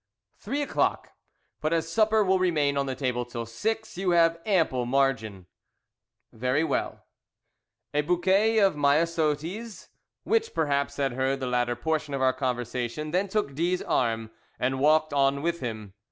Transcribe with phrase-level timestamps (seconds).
[0.39, 1.11] "Three o'clock;
[1.61, 5.45] but as supper will remain on table till six you have ample margin."
[6.33, 7.05] "Very well."
[7.93, 9.89] A bouquet of myosotis,
[10.23, 14.31] which perhaps had heard the latter portion of our conversation, then took D 's arm
[14.59, 15.93] and walked on with him.